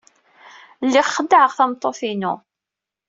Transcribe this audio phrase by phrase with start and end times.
[0.85, 2.33] Lliɣ xeddɛeɣ tameṭṭut-inu.